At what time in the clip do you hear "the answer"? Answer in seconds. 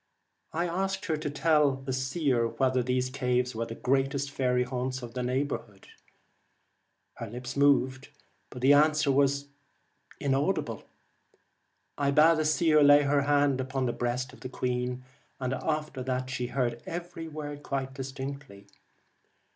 8.63-9.11